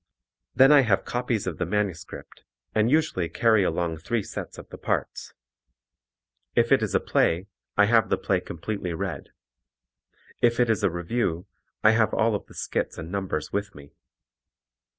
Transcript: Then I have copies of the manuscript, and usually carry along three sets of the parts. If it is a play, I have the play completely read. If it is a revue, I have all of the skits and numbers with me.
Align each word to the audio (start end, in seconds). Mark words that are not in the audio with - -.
Then 0.55 0.71
I 0.71 0.81
have 0.81 1.05
copies 1.05 1.45
of 1.45 1.59
the 1.59 1.65
manuscript, 1.67 2.43
and 2.73 2.89
usually 2.89 3.29
carry 3.29 3.61
along 3.63 3.97
three 3.97 4.23
sets 4.23 4.57
of 4.57 4.67
the 4.69 4.77
parts. 4.79 5.35
If 6.55 6.71
it 6.71 6.81
is 6.81 6.95
a 6.95 6.99
play, 6.99 7.45
I 7.77 7.85
have 7.85 8.09
the 8.09 8.17
play 8.17 8.39
completely 8.39 8.95
read. 8.95 9.29
If 10.41 10.59
it 10.59 10.71
is 10.71 10.83
a 10.83 10.89
revue, 10.89 11.45
I 11.83 11.91
have 11.91 12.15
all 12.15 12.33
of 12.33 12.47
the 12.47 12.55
skits 12.55 12.97
and 12.97 13.11
numbers 13.11 13.53
with 13.53 13.75
me. 13.75 13.91